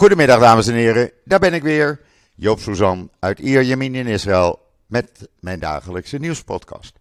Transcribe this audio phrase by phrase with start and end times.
[0.00, 2.00] Goedemiddag dames en heren, daar ben ik weer,
[2.34, 6.98] Joop Suzan uit Ierjemien in Israël met mijn dagelijkse nieuwspodcast.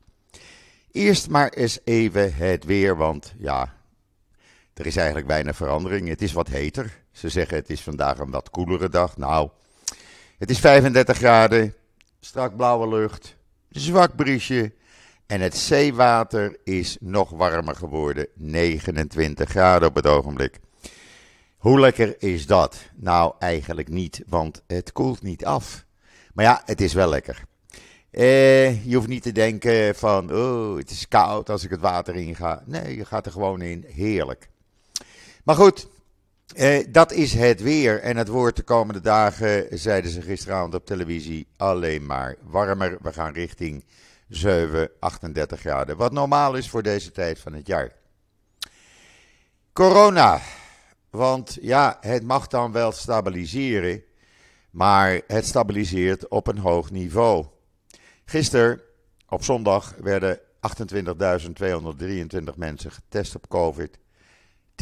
[0.91, 3.75] Eerst maar eens even het weer, want ja,
[4.73, 6.07] er is eigenlijk weinig verandering.
[6.07, 6.97] Het is wat heter.
[7.11, 9.17] Ze zeggen het is vandaag een wat koelere dag.
[9.17, 9.49] Nou,
[10.37, 11.75] het is 35 graden,
[12.19, 13.35] strak blauwe lucht,
[13.69, 14.73] zwak briesje
[15.27, 20.59] en het zeewater is nog warmer geworden, 29 graden op het ogenblik.
[21.59, 22.77] Hoe lekker is dat?
[22.95, 25.85] Nou, eigenlijk niet, want het koelt niet af.
[26.33, 27.43] Maar ja, het is wel lekker.
[28.11, 32.15] Eh, je hoeft niet te denken van, oh, het is koud als ik het water
[32.15, 32.63] in ga.
[32.65, 33.85] Nee, je gaat er gewoon in.
[33.87, 34.49] Heerlijk.
[35.43, 35.87] Maar goed,
[36.55, 38.01] eh, dat is het weer.
[38.01, 42.97] En het wordt de komende dagen, zeiden ze gisteravond op televisie, alleen maar warmer.
[43.01, 43.85] We gaan richting
[44.27, 45.97] 7, 38 graden.
[45.97, 47.91] Wat normaal is voor deze tijd van het jaar.
[49.73, 50.41] Corona.
[51.09, 54.03] Want ja, het mag dan wel stabiliseren,
[54.71, 57.45] maar het stabiliseert op een hoog niveau.
[58.25, 58.81] Gisteren,
[59.29, 60.43] op zondag, werden 28.223
[62.55, 63.97] mensen getest op COVID.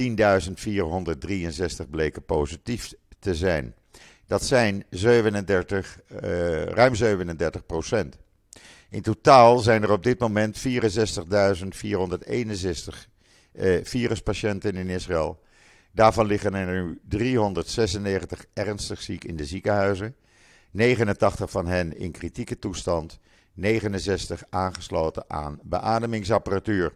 [0.02, 3.76] 10.463 bleken positief te zijn.
[4.26, 6.20] Dat zijn 37, uh,
[6.64, 8.18] ruim 37 procent.
[8.90, 10.73] In totaal zijn er op dit moment 64.461
[13.54, 15.40] uh, viruspatiënten in Israël.
[15.92, 20.16] Daarvan liggen er nu 396 ernstig ziek in de ziekenhuizen,
[20.72, 23.20] 89 van hen in kritieke toestand,
[23.54, 26.94] 69 aangesloten aan beademingsapparatuur.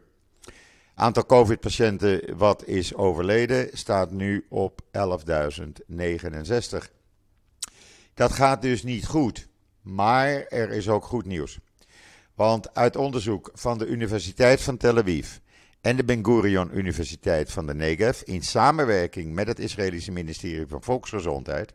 [0.95, 4.91] Aantal COVID-patiënten wat is overleden staat nu op 11.069.
[8.13, 9.47] Dat gaat dus niet goed,
[9.81, 11.59] maar er is ook goed nieuws.
[12.35, 15.37] Want uit onderzoek van de Universiteit van Tel Aviv
[15.81, 20.83] en de Ben Gurion Universiteit van de Negev in samenwerking met het Israëlische ministerie van
[20.83, 21.73] Volksgezondheid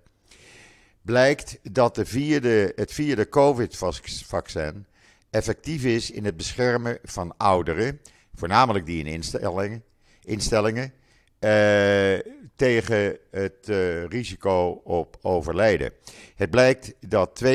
[1.02, 4.86] blijkt dat de het vierde COVID-vaccin
[5.30, 8.00] effectief is in het beschermen van ouderen,
[8.34, 9.84] voornamelijk die in instellingen,
[10.24, 10.92] instellingen
[11.40, 12.18] uh,
[12.56, 15.92] tegen het uh, risico op overlijden.
[16.34, 17.48] Het blijkt dat 72%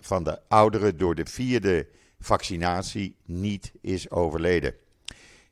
[0.00, 1.86] van de ouderen door de vierde
[2.18, 4.74] vaccinatie niet is overleden.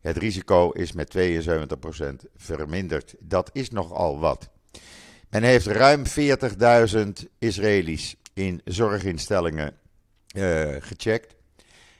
[0.04, 3.14] Het risico is met 72% verminderd.
[3.18, 4.48] Dat is nogal wat.
[5.30, 6.02] Men heeft ruim
[6.96, 9.76] 40.000 Israëli's in zorginstellingen
[10.36, 11.34] uh, gecheckt.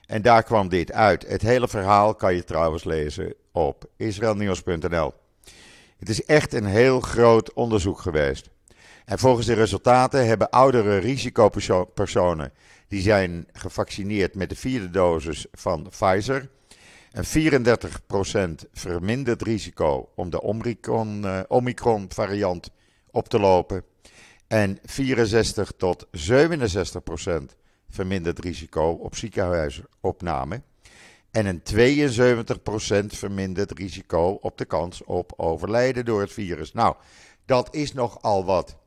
[0.05, 1.27] En daar kwam dit uit.
[1.27, 5.13] Het hele verhaal kan je trouwens lezen op israelnieuws.nl.
[5.97, 8.49] Het is echt een heel groot onderzoek geweest.
[9.05, 12.53] En volgens de resultaten hebben oudere risicopersonen
[12.87, 16.49] die zijn gevaccineerd met de vierde dosis van Pfizer
[17.15, 17.51] een
[18.65, 22.71] 34% verminderd risico om de Omicron, uh, Omicron variant
[23.11, 23.83] op te lopen
[24.47, 26.09] en 64 tot 67%
[27.89, 30.61] verminderd risico op ziekenhuisopname.
[31.31, 36.73] En een 72% verminderd risico op de kans op overlijden door het virus.
[36.73, 36.95] Nou,
[37.45, 38.77] dat is nogal wat.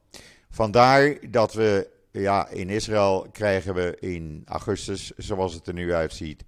[0.51, 6.45] Vandaar dat we, ja, in Israël krijgen we in augustus, zoals het er nu uitziet,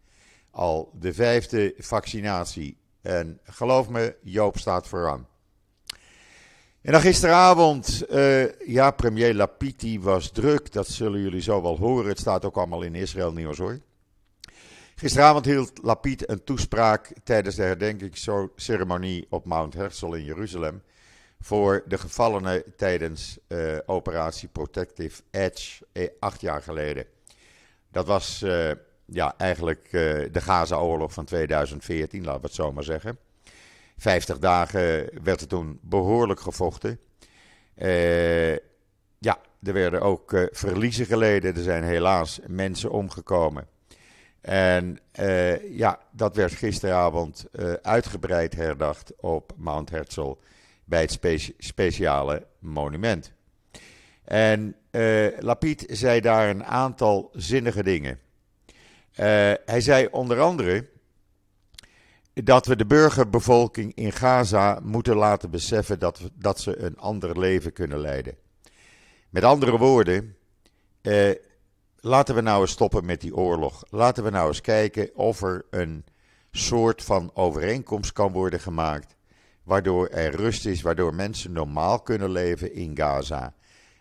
[0.50, 2.77] al de vijfde vaccinatie.
[3.03, 5.28] En geloof me, Joop staat vooraan.
[6.83, 10.72] En dan gisteravond, uh, ja, premier Lapiti was druk.
[10.72, 12.09] Dat zullen jullie zo wel horen.
[12.09, 13.81] Het staat ook allemaal in Israël nieuws hoor.
[14.94, 20.82] Gisteravond hield Lapid een toespraak tijdens de herdenkingsceremonie op Mount Herzl in Jeruzalem.
[21.41, 27.05] Voor de gevallenen tijdens uh, operatie Protective Edge eh, acht jaar geleden.
[27.91, 28.44] Dat was
[29.12, 33.19] ja, eigenlijk de Gaza-oorlog van 2014, laten we het zo maar zeggen.
[34.00, 36.98] 50 dagen werd er toen behoorlijk gevochten.
[37.76, 38.53] Uh,
[39.19, 41.54] ja, er werden ook uh, verliezen geleden.
[41.54, 43.66] Er zijn helaas mensen omgekomen.
[44.41, 44.99] En
[45.70, 47.47] ja, dat werd gisteravond
[47.82, 50.37] uitgebreid herdacht op Mount Herzl
[50.84, 53.32] bij het spe speciale monument.
[54.25, 54.76] En
[55.38, 58.19] Lapid zei daar een aantal zinnige dingen.
[59.65, 60.89] Hij zei onder andere
[62.33, 67.73] dat we de burgerbevolking in Gaza moeten laten beseffen dat, dat ze een ander leven
[67.73, 68.35] kunnen leiden.
[69.31, 70.37] Met andere woorden,
[71.03, 71.31] eh,
[71.97, 73.85] laten we nou eens stoppen met die oorlog.
[73.89, 76.05] Laten we nou eens kijken of er een
[76.51, 79.17] soort van overeenkomst kan worden gemaakt.
[79.62, 83.55] Waardoor er rust is, waardoor mensen normaal kunnen leven in Gaza.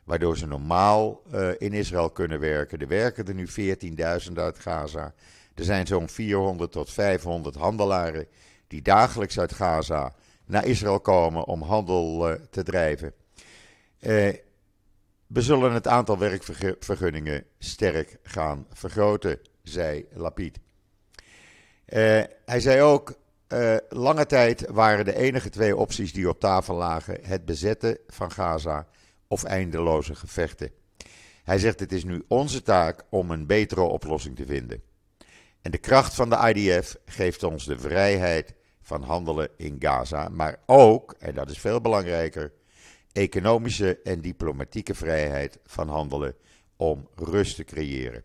[0.09, 2.79] Waardoor ze normaal uh, in Israël kunnen werken.
[2.79, 3.47] Er werken er nu
[4.27, 5.13] 14.000 uit Gaza.
[5.55, 8.27] Er zijn zo'n 400 tot 500 handelaren
[8.67, 10.13] die dagelijks uit Gaza
[10.45, 13.13] naar Israël komen om handel uh, te drijven.
[13.99, 14.33] Uh,
[15.27, 20.59] we zullen het aantal werkvergunningen sterk gaan vergroten, zei Lapid.
[21.85, 23.13] Hij zei ook:
[23.89, 28.87] lange tijd waren de enige twee opties die op tafel lagen het bezetten van Gaza
[29.29, 30.71] of eindeloze gevechten.
[31.43, 34.81] Hij zegt: het is nu onze taak om een betere oplossing te vinden.
[35.61, 40.59] En de kracht van de IDF geeft ons de vrijheid van handelen in Gaza, maar
[40.65, 42.53] ook, en dat is veel belangrijker,
[43.11, 46.35] economische en diplomatieke vrijheid van handelen
[46.75, 48.23] om rust te creëren.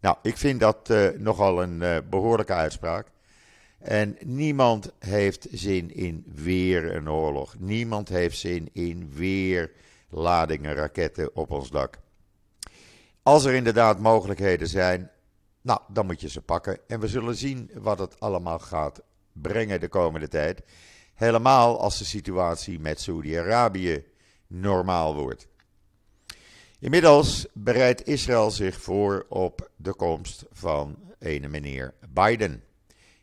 [0.00, 3.06] Nou, ik vind dat uh, nogal een uh, behoorlijke uitspraak.
[3.78, 7.58] En niemand heeft zin in weer een oorlog.
[7.58, 9.72] Niemand heeft zin in weer
[10.10, 11.98] ladingen raketten op ons dak.
[13.22, 15.10] Als er inderdaad mogelijkheden zijn,
[15.62, 16.78] nou, dan moet je ze pakken.
[16.86, 19.02] En we zullen zien wat het allemaal gaat
[19.32, 20.62] brengen de komende tijd.
[21.14, 24.04] Helemaal als de situatie met Saudi-Arabië
[24.46, 25.48] normaal wordt.
[26.78, 32.64] Inmiddels bereidt Israël zich voor op de komst van ene meneer Biden.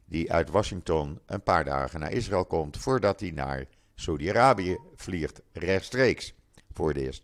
[0.06, 6.34] Die uit Washington een paar dagen naar Israël komt voordat hij naar Saudi-Arabië vliegt, rechtstreeks
[6.78, 7.24] voor het eerst.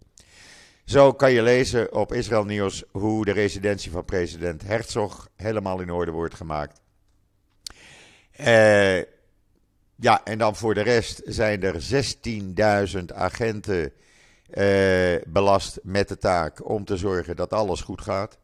[0.85, 5.91] Zo kan je lezen op Israël Nieuws hoe de residentie van president Herzog helemaal in
[5.91, 6.81] orde wordt gemaakt.
[8.39, 8.97] Uh,
[9.95, 11.75] ja, en dan voor de rest zijn er
[12.97, 13.91] 16.000 agenten
[14.53, 18.37] uh, belast met de taak om te zorgen dat alles goed gaat.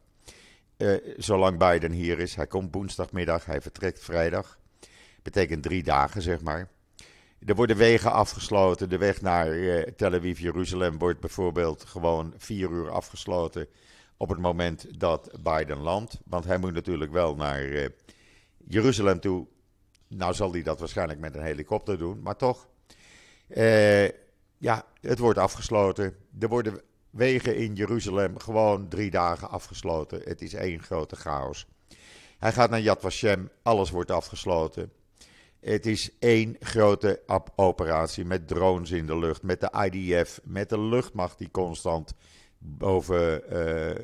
[0.76, 2.34] Uh, zolang Biden hier is.
[2.34, 4.58] Hij komt woensdagmiddag, hij vertrekt vrijdag.
[5.22, 6.68] Betekent drie dagen, zeg maar.
[7.46, 8.88] Er worden wegen afgesloten.
[8.88, 13.66] De weg naar uh, Tel Aviv, Jeruzalem wordt bijvoorbeeld gewoon vier uur afgesloten
[14.16, 16.20] op het moment dat Biden landt.
[16.24, 17.90] Want hij moet natuurlijk wel naar
[18.66, 19.46] Jeruzalem toe
[20.10, 22.68] nou zal hij dat waarschijnlijk met een helikopter doen, maar toch.
[23.48, 24.08] Uh,
[24.58, 26.16] ja, het wordt afgesloten.
[26.40, 30.20] Er worden wegen in Jeruzalem gewoon drie dagen afgesloten.
[30.24, 31.66] Het is één grote chaos.
[32.38, 34.92] Hij gaat naar Yad Vashem, alles wordt afgesloten.
[35.60, 37.22] Het is één grote
[37.54, 42.14] operatie met drones in de lucht, met de IDF, met de luchtmacht die constant
[42.58, 43.94] boven uh, uh,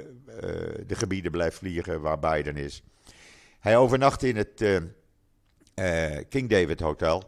[0.87, 2.82] de gebieden blijft vliegen waar Biden is.
[3.61, 7.23] Hij overnacht in het uh, King David Hotel.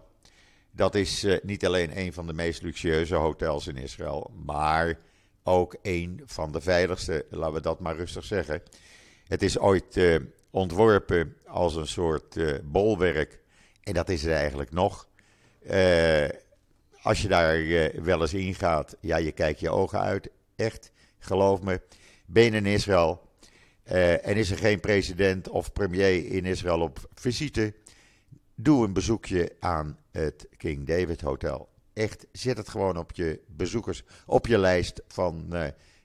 [0.71, 4.99] Dat is niet alleen een van de meest luxueuze hotels in Israël, maar
[5.43, 8.63] ook een van de veiligste, laten we dat maar rustig zeggen.
[9.25, 10.21] Het is ooit
[10.51, 13.41] ontworpen als een soort bolwerk
[13.89, 15.09] en dat is het eigenlijk nog.
[17.03, 17.63] als je daar
[18.03, 20.31] wel eens ingaat, ja, je kijkt je ogen uit.
[20.57, 21.81] Echt, geloof me.
[22.27, 23.23] Ben in Israël
[24.23, 27.75] en is er geen president of premier in Israël op visite,
[28.61, 31.69] Doe een bezoekje aan het King David Hotel.
[31.93, 35.55] Echt, zet het gewoon op je bezoekers, op je lijst van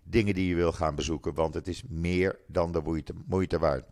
[0.03, 1.33] dingen die je wil gaan bezoeken.
[1.33, 3.85] Want het is meer dan de moeite waard.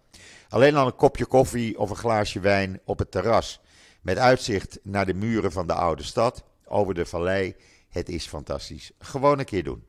[0.50, 3.62] Alleen al een kopje koffie of een glaasje wijn op het terras.
[4.02, 7.56] Met uitzicht naar de muren van de oude stad, over de vallei.
[7.90, 8.92] Het is fantastisch.
[9.00, 9.84] Gewoon een keer doen.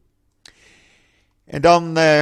[1.44, 2.20] En dan, uh,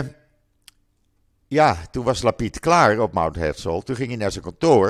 [1.46, 3.78] ja, toen was Lapid klaar op Mount Herzl.
[3.78, 4.88] Toen ging hij naar zijn kantoor.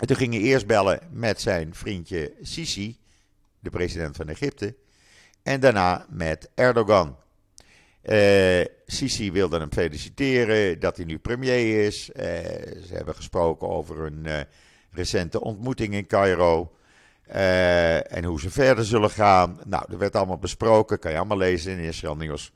[0.00, 2.98] En toen ging hij eerst bellen met zijn vriendje Sisi,
[3.58, 4.74] de president van Egypte.
[5.42, 7.16] En daarna met Erdogan.
[8.02, 12.10] Uh, Sisi wilde hem feliciteren dat hij nu premier is.
[12.10, 12.24] Uh,
[12.86, 14.46] ze hebben gesproken over een
[14.92, 16.72] recente ontmoeting in Cairo.
[17.26, 19.60] en hoe ze verder zullen gaan.
[19.64, 20.98] Nou, dat werd allemaal besproken.
[20.98, 22.52] Kan je allemaal lezen in Israël Nieuws.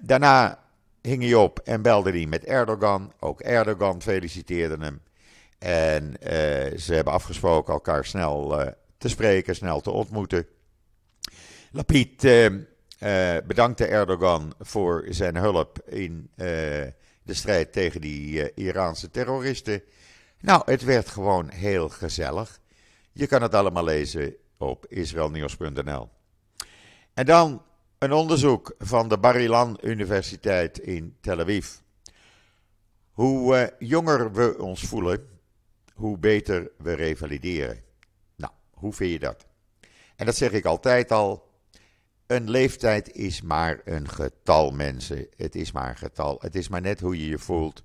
[0.00, 0.58] daarna
[1.02, 3.12] hing hij op en belde hij met Erdogan.
[3.20, 5.00] Ook Erdogan feliciteerde hem.
[5.58, 8.64] En uh, ze hebben afgesproken elkaar snel
[8.98, 10.46] te spreken, snel te ontmoeten.
[11.70, 12.28] Lapid
[13.46, 16.30] bedankte Erdogan voor zijn hulp in
[17.22, 19.82] de strijd tegen die Iraanse terroristen.
[20.40, 22.60] Nou, het werd gewoon heel gezellig.
[23.12, 26.08] Je kan het allemaal lezen op israelnieuws.nl.
[27.14, 27.62] En dan
[27.98, 31.68] een onderzoek van de Bar Ilan Universiteit in Tel Aviv.
[33.10, 35.28] Hoe jonger we ons voelen,
[35.94, 37.82] hoe beter we revalideren.
[38.36, 39.46] Nou, hoe vind je dat?
[40.16, 41.48] En dat zeg ik altijd al.
[42.26, 45.26] Een leeftijd is maar een getal, mensen.
[45.36, 46.38] Het is maar een getal.
[46.40, 47.82] Het is maar net hoe je je voelt.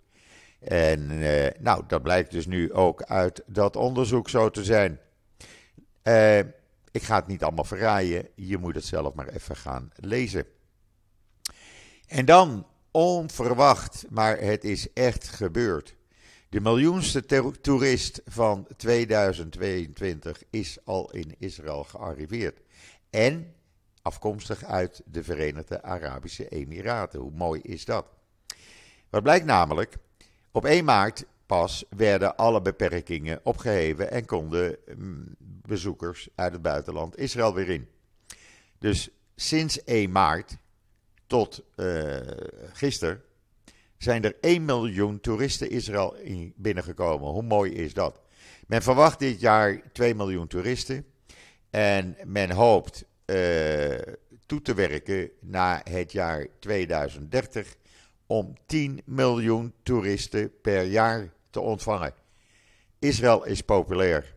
[0.65, 4.99] En uh, nou, dat blijkt dus nu ook uit dat onderzoek zo te zijn.
[6.03, 6.39] Uh,
[6.91, 8.27] ik ga het niet allemaal verraaien.
[8.35, 10.45] Je moet het zelf maar even gaan lezen.
[12.07, 15.95] En dan, onverwacht, maar het is echt gebeurd.
[16.49, 22.59] De miljoenste toerist van 2022 is al in Israël gearriveerd.
[23.09, 23.53] En
[24.01, 27.19] afkomstig uit de Verenigde Arabische Emiraten.
[27.19, 28.05] Hoe mooi is dat?
[29.09, 29.97] Wat blijkt namelijk,
[30.55, 37.17] op 1 maart pas werden alle beperkingen opgeheven en konden mm, bezoekers uit het buitenland
[37.17, 37.87] Israël weer in.
[38.79, 40.57] Dus sinds 1 maart
[41.27, 42.17] tot uh,
[42.73, 43.21] gisteren
[43.97, 46.15] zijn er 1 miljoen toeristen Israël
[46.55, 47.29] binnengekomen.
[47.29, 48.21] Hoe mooi is dat?
[48.67, 51.05] Men verwacht dit jaar 2 miljoen toeristen.
[51.69, 53.97] En men hoopt uh,
[54.45, 57.75] toe te werken naar het jaar 2030
[58.27, 62.13] om 10 miljoen toeristen per jaar te ontvangen.
[62.99, 64.33] Israël is populair.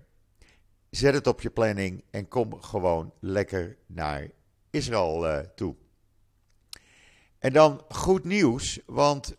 [0.91, 4.31] Zet het op je planning en kom gewoon lekker naar
[4.71, 5.75] Israël uh, toe.
[7.39, 9.37] En dan goed nieuws, want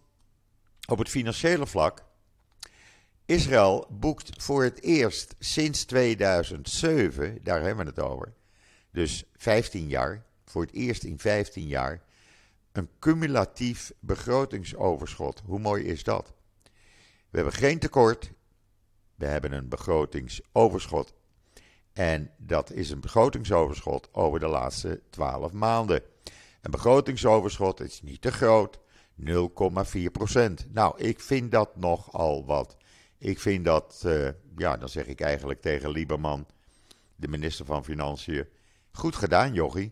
[0.88, 2.04] op het financiële vlak.
[3.26, 8.34] Israël boekt voor het eerst sinds 2007, daar hebben we het over,
[8.92, 12.02] dus 15 jaar, voor het eerst in 15 jaar,
[12.80, 15.42] een cumulatief begrotingsoverschot.
[15.46, 16.34] Hoe mooi is dat?
[17.30, 18.32] We hebben geen tekort,
[19.16, 21.14] we hebben een begrotingsoverschot.
[21.94, 26.02] En dat is een begrotingsoverschot over de laatste 12 maanden.
[26.62, 28.80] Een begrotingsoverschot is niet te groot,
[29.26, 29.34] 0,4%
[30.70, 32.78] Nou, ik vind dat nogal wat.
[33.18, 36.48] Ik vind dat, uh, ja, dan zeg ik eigenlijk tegen Lieberman,
[37.16, 38.48] de minister van Financiën,
[38.92, 39.92] goed gedaan, jochie.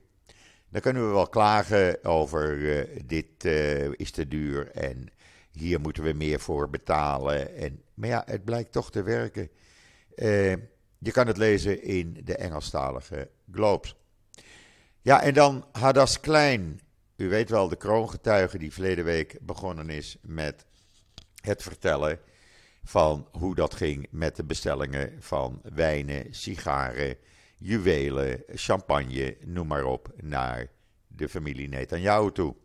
[0.70, 5.10] Dan kunnen we wel klagen over uh, dit uh, is te duur en
[5.52, 7.56] hier moeten we meer voor betalen.
[7.56, 9.50] En, maar ja, het blijkt toch te werken.
[11.00, 13.96] je kan het lezen in de Engelstalige Globes.
[15.02, 16.80] Ja, en dan Hadas Klein.
[17.16, 20.66] U weet wel, de kroongetuige die verleden week begonnen is met
[21.42, 22.20] het vertellen
[22.84, 27.18] van hoe dat ging met de bestellingen van wijnen, sigaren,
[27.58, 30.70] juwelen, champagne, noem maar op, naar
[31.08, 32.56] de familie Netanyahu toe.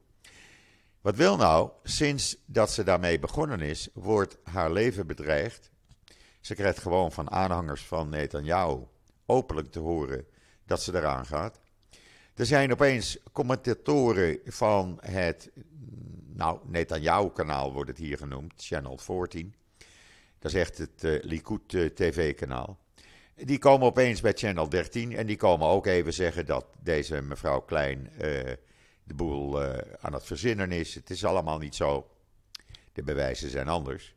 [1.01, 1.71] Wat wil nou?
[1.83, 5.71] Sinds dat ze daarmee begonnen is, wordt haar leven bedreigd.
[6.41, 8.79] Ze krijgt gewoon van aanhangers van Netanyahu
[9.27, 10.27] openlijk te horen
[10.67, 11.61] dat ze eraan gaat.
[12.35, 15.51] Er zijn opeens commentatoren van het,
[16.27, 19.55] nou, Netanyahu-kanaal wordt het hier genoemd, Channel 14.
[20.39, 22.79] Dat is echt het uh, Likud uh, TV-kanaal.
[23.45, 27.61] Die komen opeens bij Channel 13 en die komen ook even zeggen dat deze mevrouw
[27.61, 28.19] Klein uh,
[29.05, 29.63] de boel
[30.01, 30.95] aan het verzinnen is.
[30.95, 32.11] Het is allemaal niet zo.
[32.93, 34.15] De bewijzen zijn anders.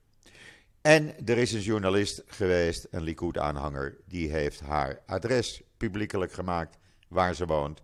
[0.82, 6.78] En er is een journalist geweest, een Likud-aanhanger, die heeft haar adres publiekelijk gemaakt
[7.08, 7.82] waar ze woont.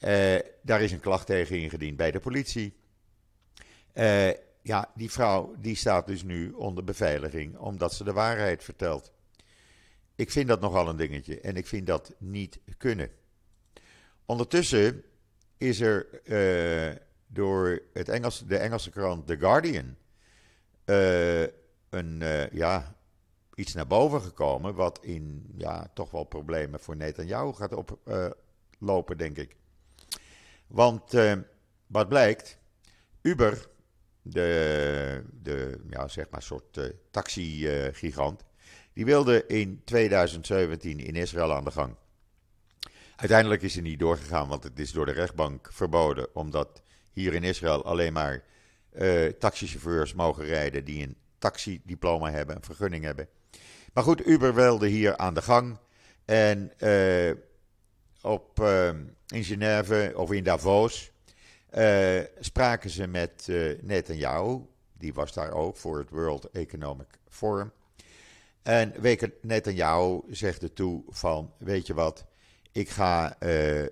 [0.00, 2.76] Uh, daar is een klacht tegen ingediend bij de politie.
[4.62, 9.12] Ja, die vrouw die staat dus nu onder beveiliging omdat ze de waarheid vertelt.
[10.16, 13.10] Ik vind dat nogal een dingetje en ik vind dat niet kunnen.
[14.24, 15.02] Ondertussen
[15.56, 16.96] is er uh,
[17.26, 19.96] door het Engels, de Engelse krant The Guardian
[21.90, 22.96] een, ja,
[23.54, 29.36] iets naar boven gekomen wat in ja, toch wel problemen voor Netanyahu gaat oplopen, denk
[29.36, 29.56] ik.
[30.66, 31.14] Want
[31.86, 32.58] wat blijkt,
[33.22, 33.68] Uber,
[34.22, 38.44] de, de ja, zeg maar soort taxi-gigant,
[38.96, 41.94] die wilde in 2017 in Israël aan de gang.
[43.16, 47.42] Uiteindelijk is hij niet doorgegaan, want het is door de rechtbank verboden, omdat hier in
[47.42, 48.42] Israël alleen maar
[48.92, 53.28] uh, taxichauffeurs mogen rijden die een taxidiploma hebben, een vergunning hebben.
[53.92, 55.78] Maar goed, Uber wilde hier aan de gang.
[56.24, 57.34] En uh,
[58.22, 58.88] op, uh,
[59.26, 61.12] in Genève of in Davos
[62.40, 64.60] spraken ze met uh, Netanyahu.
[64.98, 67.72] Die was daar ook voor het World Economic Forum.
[68.66, 68.94] En
[69.40, 72.26] Netanyahu zegt er toe van, weet je wat,
[72.72, 73.36] ik ga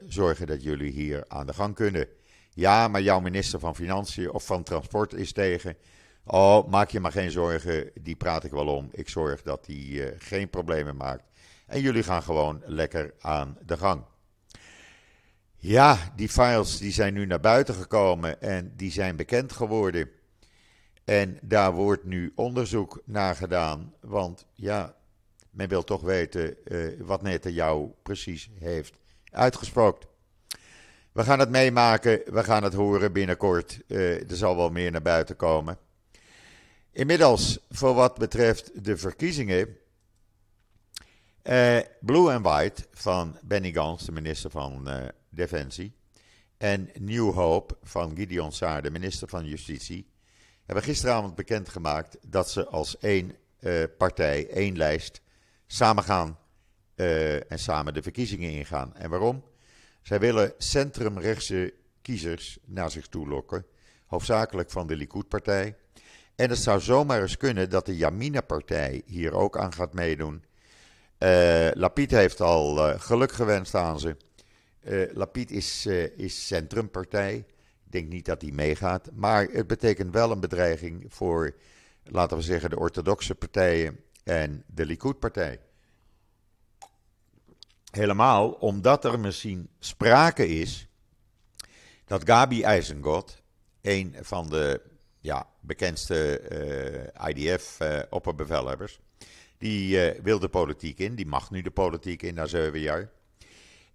[0.06, 2.08] zorgen dat jullie hier aan de gang kunnen.
[2.50, 5.76] Ja, maar jouw minister van Financiën of van Transport is tegen.
[6.24, 8.88] Oh, maak je maar geen zorgen, die praat ik wel om.
[8.92, 11.24] Ik zorg dat hij geen problemen maakt.
[11.66, 14.02] En jullie gaan gewoon lekker aan de gang.
[15.56, 20.10] Ja, die files die zijn nu naar buiten gekomen en die zijn bekend geworden.
[21.04, 24.96] En daar wordt nu onderzoek naar gedaan, want ja,
[25.50, 28.94] men wil toch weten uh, wat jou precies heeft
[29.30, 30.08] uitgesproken.
[31.12, 33.80] We gaan het meemaken, we gaan het horen binnenkort.
[33.87, 35.78] Uh, er zal wel meer naar buiten komen.
[36.92, 39.76] Inmiddels, voor wat betreft de verkiezingen.
[41.42, 44.88] Uh, Blue and White van Benny Gans, de minister van
[45.28, 45.92] Defensie.
[46.56, 50.13] En New Hope van Gideon Saar, de minister van Justitie,
[50.66, 55.21] hebben gisteravond bekendgemaakt dat ze als één uh, partij, één lijst,
[55.66, 56.38] samen gaan
[56.97, 58.97] uh, en samen de verkiezingen ingaan.
[58.97, 59.44] En waarom?
[60.02, 63.66] Zij willen centrumrechtse kiezers naar zich toe lokken,
[64.06, 65.76] hoofdzakelijk van de Likud-partij.
[66.37, 70.44] En het zou zomaar eens kunnen dat de Yamina-partij hier ook aan gaat meedoen.
[71.18, 74.16] Uh, heeft al geluk gewenst aan ze.
[74.83, 77.44] Uh, is, is centrumpartij.
[77.94, 79.10] Denk niet dat hij meegaat.
[79.12, 81.54] Maar het betekent wel een bedreiging voor,
[82.04, 85.60] laten we zeggen, de orthodoxe partijen en de Likud-partij.
[87.90, 90.88] Helemaal omdat er misschien sprake is
[92.04, 93.42] dat Gabi Eisengot,
[93.80, 94.80] een van de
[95.20, 96.40] ja, bekendste
[97.16, 99.26] uh, IDF-opperbevelhebbers, uh,
[99.58, 103.10] die uh, wil de politiek in, die mag nu de politiek in na zeven jaar.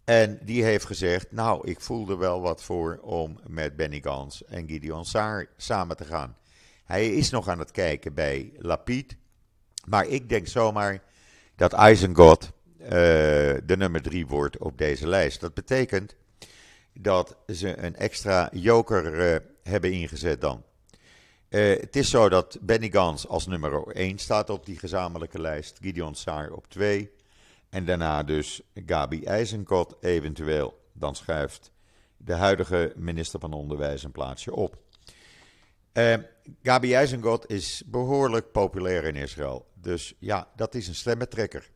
[0.09, 4.45] En die heeft gezegd, nou, ik voel er wel wat voor om met Benny Gans
[4.45, 6.37] en Gideon Saar samen te gaan.
[6.85, 9.15] Hij is nog aan het kijken bij Lapid,
[9.85, 11.03] maar ik denk zomaar
[11.55, 15.39] dat Eisengot de nummer drie wordt op deze lijst.
[15.39, 16.15] Dat betekent
[16.93, 20.63] dat ze een extra joker uh, hebben ingezet dan.
[21.49, 25.77] Uh, het is zo dat Benny Gans als nummer 1 staat op die gezamenlijke lijst.
[25.81, 27.11] Gideon Saar op 2.
[27.69, 30.87] En daarna dus Gabi IJzenkot eventueel.
[30.93, 31.71] Dan schuift
[32.17, 34.77] de huidige minister van Onderwijs een plaatsje op.
[35.93, 36.15] Uh,
[36.63, 39.67] Gabi IJzenkot is behoorlijk populair in Israël.
[39.73, 41.69] Dus ja, dat is een stemmetrekker.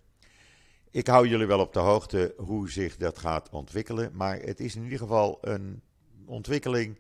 [0.92, 4.10] Ik hou jullie wel op de hoogte hoe zich dat gaat ontwikkelen.
[4.14, 5.82] Maar het is in ieder geval een
[6.26, 7.00] ontwikkeling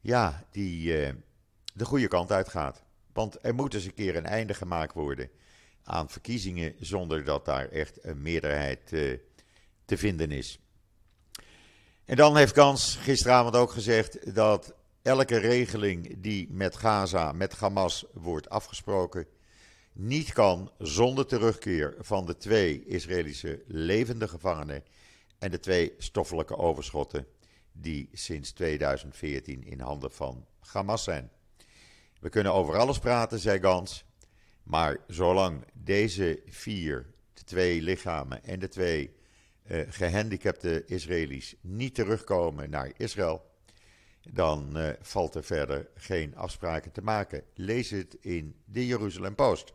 [0.00, 1.12] ja, die uh,
[1.74, 2.82] de goede kant uitgaat.
[3.12, 5.30] Want er moet eens een keer een einde gemaakt worden
[5.84, 9.18] aan verkiezingen zonder dat daar echt een meerderheid uh,
[9.84, 10.58] te vinden is.
[12.04, 18.04] En dan heeft Gans gisteravond ook gezegd dat elke regeling die met Gaza, met Hamas
[18.12, 19.26] wordt afgesproken,
[19.92, 24.84] niet kan zonder terugkeer van de twee Israëlische levende gevangenen
[25.38, 27.26] en de twee stoffelijke overschotten
[27.72, 31.30] die sinds 2014 in handen van Hamas zijn.
[32.20, 34.04] We kunnen over alles praten, zei Gans,
[34.62, 39.14] maar zolang deze vier, de twee lichamen en de twee
[39.70, 43.50] uh, gehandicapte Israëli's niet terugkomen naar Israël,
[44.30, 47.42] dan uh, valt er verder geen afspraken te maken.
[47.54, 49.72] Lees het in de Jeruzalem Post.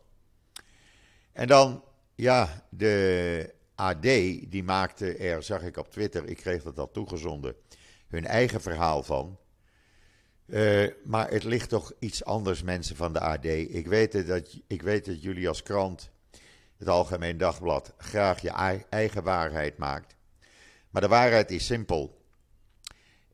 [1.32, 6.78] En dan, ja, de AD, die maakte er, zag ik op Twitter, ik kreeg dat
[6.78, 7.54] al toegezonden,
[8.08, 9.38] hun eigen verhaal van.
[10.48, 13.44] Uh, maar het ligt toch iets anders, mensen van de AD.
[13.44, 16.10] Ik weet, dat, ik weet dat jullie als krant,
[16.76, 20.16] het Algemeen Dagblad, graag je eigen waarheid maakt.
[20.90, 22.22] Maar de waarheid is simpel.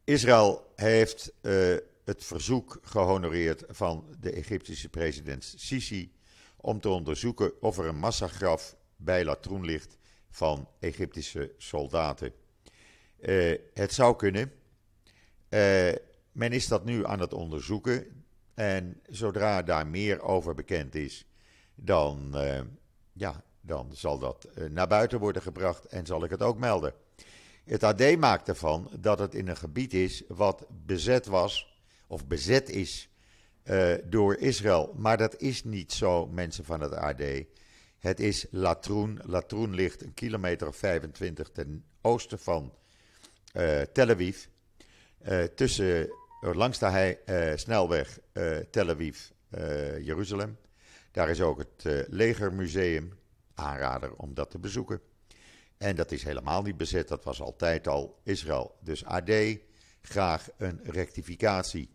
[0.05, 6.13] Israël heeft uh, het verzoek gehonoreerd van de Egyptische president Sisi
[6.57, 9.97] om te onderzoeken of er een massagraf bij Latroen ligt
[10.31, 12.33] van Egyptische soldaten.
[13.21, 14.53] Uh, het zou kunnen.
[15.51, 15.93] Uh,
[16.35, 18.25] men is dat nu aan het onderzoeken.
[18.55, 21.27] En zodra daar meer over bekend is,
[21.75, 22.61] dan, uh,
[23.13, 26.95] ja, dan zal dat naar buiten worden gebracht en zal ik het ook melden.
[27.65, 32.69] Het AD maakt ervan dat het in een gebied is wat bezet was, of bezet
[32.69, 33.09] is
[33.65, 34.95] uh, door Israël.
[34.97, 37.23] Maar dat is niet zo, mensen van het AD.
[37.99, 39.21] Het is Latroen.
[39.23, 42.73] Latroen ligt een kilometer of 25 ten oosten van
[43.93, 44.45] Tel Aviv.
[45.55, 46.11] Tussen,
[46.53, 48.19] langs de snelweg
[48.71, 50.57] Tel Aviv-Jeruzalem.
[51.11, 53.13] Daar is ook het Legermuseum.
[53.55, 55.01] Aanrader om dat te bezoeken.
[55.79, 58.79] En dat is helemaal niet bezet, dat was altijd al Israël.
[58.81, 59.31] Dus AD,
[60.03, 61.89] graag een rectificatie.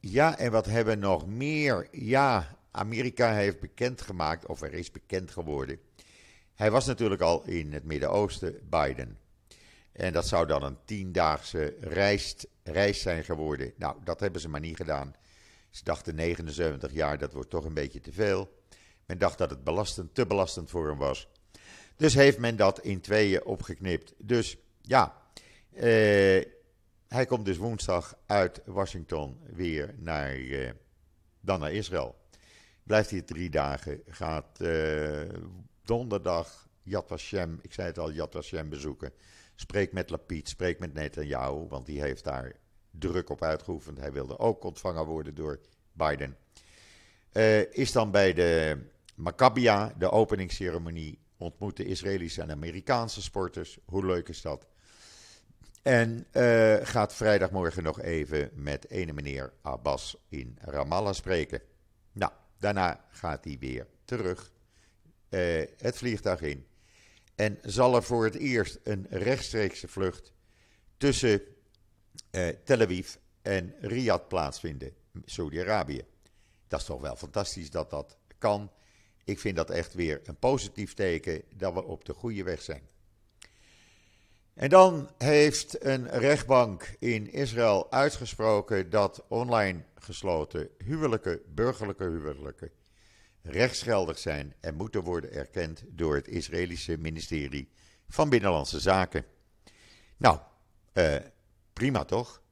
[0.00, 1.88] Ja, en wat hebben we nog meer?
[1.90, 5.78] Ja, Amerika heeft bekendgemaakt, of er is bekend geworden.
[6.54, 9.18] Hij was natuurlijk al in het Midden-Oosten, Biden.
[9.92, 13.72] En dat zou dan een tiendaagse reis, reis zijn geworden.
[13.76, 15.14] Nou, dat hebben ze maar niet gedaan.
[15.70, 18.60] Ze dachten 79 jaar, dat wordt toch een beetje te veel.
[19.06, 21.28] Men dacht dat het belastend, te belastend voor hem was.
[21.96, 24.14] Dus heeft men dat in tweeën opgeknipt.
[24.18, 25.16] Dus ja,
[25.72, 26.44] eh,
[27.08, 30.70] hij komt dus woensdag uit Washington weer naar, uh,
[31.40, 32.16] dan naar Israël.
[32.82, 34.02] Blijft hier drie dagen.
[34.06, 35.20] Gaat uh,
[35.84, 39.12] donderdag Yad Vashem, ik zei het al, Yad Vashem bezoeken.
[39.62, 42.52] Spreekt met Lapid, spreekt met Netanyahu, want die heeft daar
[42.90, 43.98] druk op uitgeoefend.
[43.98, 45.60] Hij wilde ook ontvangen worden door
[45.92, 46.36] Biden.
[47.32, 48.78] Uh, is dan bij de
[49.14, 53.78] Maccabia, de openingsceremonie, ontmoeten Israëlische en Amerikaanse sporters.
[53.84, 54.66] Hoe leuk is dat?
[55.82, 61.60] En uh, gaat vrijdagmorgen nog even met ene meneer Abbas in Ramallah spreken.
[62.12, 64.50] Nou, daarna gaat hij weer terug
[65.30, 66.66] uh, het vliegtuig in.
[67.34, 70.32] En zal er voor het eerst een rechtstreekse vlucht
[70.96, 71.42] tussen
[72.30, 76.04] eh, Tel Aviv en Riyadh plaatsvinden, Saudi-Arabië.
[76.68, 78.70] Dat is toch wel fantastisch dat dat kan.
[79.24, 82.82] Ik vind dat echt weer een positief teken dat we op de goede weg zijn.
[84.54, 92.70] En dan heeft een rechtbank in Israël uitgesproken dat online gesloten huwelijken, burgerlijke huwelijken,
[93.42, 97.68] rechtsgeldig zijn en moeten worden erkend door het Israëlische ministerie
[98.08, 99.24] van Binnenlandse Zaken.
[100.16, 100.38] Nou,
[100.92, 101.16] eh,
[101.72, 102.42] prima toch?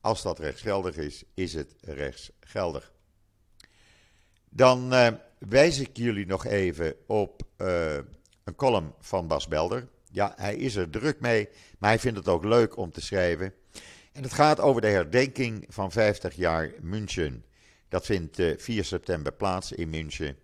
[0.00, 2.92] Als dat rechtsgeldig is, is het rechtsgeldig.
[4.50, 7.94] Dan eh, wijs ik jullie nog even op uh,
[8.44, 9.88] een column van Bas Belder.
[10.10, 13.54] Ja, hij is er druk mee, maar hij vindt het ook leuk om te schrijven.
[14.12, 17.44] En het gaat over de herdenking van 50 jaar München.
[17.94, 20.36] Dat vindt uh, 4 september plaats in München.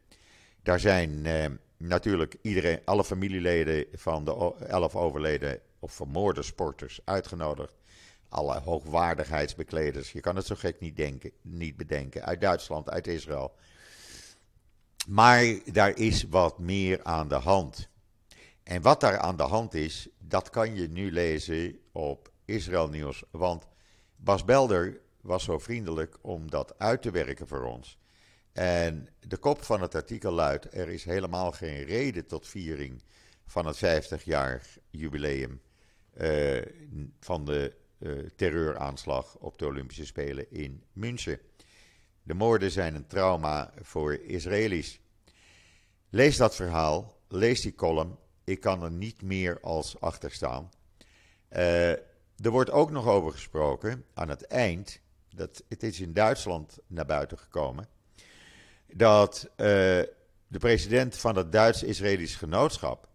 [0.62, 1.44] Daar zijn uh,
[1.76, 7.74] natuurlijk iedereen, alle familieleden van de elf overleden of vermoorde sporters uitgenodigd.
[8.28, 13.54] Alle hoogwaardigheidsbekleders, je kan het zo gek niet, denken, niet bedenken, uit Duitsland, uit Israël.
[15.08, 17.88] Maar daar is wat meer aan de hand.
[18.62, 23.22] En wat daar aan de hand is, dat kan je nu lezen op Israël Nieuws.
[23.30, 23.66] Want
[24.16, 27.98] Bas Belder was zo vriendelijk om dat uit te werken voor ons.
[28.52, 33.02] En de kop van het artikel luidt: er is helemaal geen reden tot viering
[33.46, 35.60] van het 50-jarig jubileum
[36.20, 36.62] uh,
[37.20, 41.38] van de uh, terreuraanslag op de Olympische Spelen in München.
[42.22, 45.00] De moorden zijn een trauma voor Israëli's.
[46.10, 48.18] Lees dat verhaal, lees die column.
[48.44, 50.70] Ik kan er niet meer als achter staan.
[51.52, 55.00] Uh, er wordt ook nog over gesproken aan het eind.
[55.40, 57.88] Dat, het is in Duitsland naar buiten gekomen.
[58.86, 63.08] Dat uh, de president van het Duits-Israëlisch Genootschap,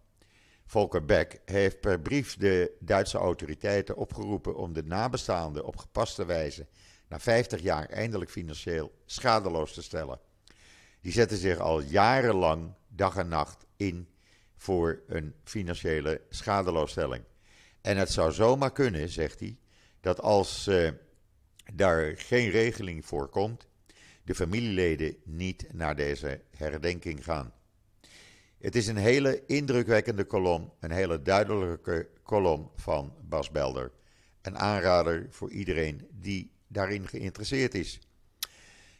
[0.64, 6.66] Volker Beck, heeft per brief de Duitse autoriteiten opgeroepen om de nabestaanden op gepaste wijze
[7.08, 10.20] na 50 jaar eindelijk financieel schadeloos te stellen.
[11.00, 14.08] Die zetten zich al jarenlang dag en nacht in
[14.56, 17.24] voor een financiële schadeloosstelling.
[17.80, 19.58] En het zou zomaar kunnen, zegt hij,
[20.00, 20.90] dat als uh,
[21.74, 23.66] daar geen regeling voor komt,
[24.24, 27.52] de familieleden niet naar deze herdenking gaan.
[28.58, 33.90] Het is een hele indrukwekkende kolom, een hele duidelijke kolom van Bas Belder.
[34.42, 37.98] Een aanrader voor iedereen die daarin geïnteresseerd is.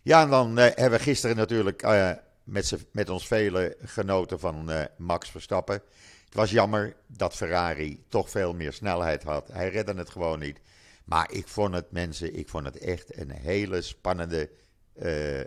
[0.03, 2.13] Ja, en dan uh, hebben we gisteren natuurlijk uh,
[2.45, 5.83] met, met ons velen genoten van uh, Max Verstappen.
[6.25, 9.49] Het was jammer dat Ferrari toch veel meer snelheid had.
[9.49, 10.61] Hij redde het gewoon niet.
[11.07, 14.51] Maar ik vond het, mensen, ik vond het echt een hele spannende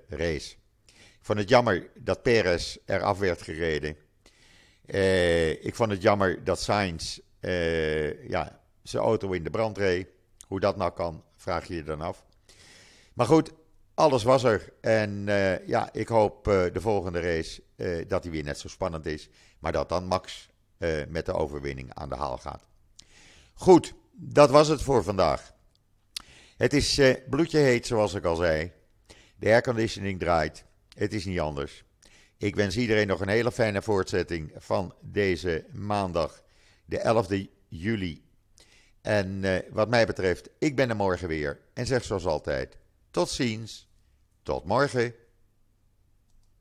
[0.07, 0.55] race.
[0.85, 3.95] Ik vond het jammer dat Perez eraf werd gereden.
[5.65, 7.19] ik vond het jammer dat Sainz
[8.27, 10.07] ja, zijn auto in de brand reed.
[10.47, 12.25] Hoe dat nou kan, vraag je je dan af.
[13.13, 13.51] Maar goed,
[13.93, 14.73] alles was er.
[14.81, 15.23] En
[15.65, 17.63] ja, ik hoop de volgende race
[18.07, 19.29] dat hij weer net zo spannend is.
[19.59, 20.49] Maar dat dan Max
[21.07, 22.67] met de overwinning aan de haal gaat.
[23.53, 25.53] Goed, dat was het voor vandaag.
[26.57, 28.71] Het is bloedje heet, zoals ik al zei.
[29.35, 30.65] De airconditioning draait.
[30.93, 31.83] Het is niet anders.
[32.37, 36.43] Ik wens iedereen nog een hele fijne voortzetting van deze maandag,
[36.85, 38.29] de 11e juli
[39.01, 41.59] en uh, wat mij betreft, ik ben er morgen weer.
[41.73, 42.77] En zeg zoals altijd:
[43.11, 43.89] tot ziens,
[44.43, 45.13] tot morgen.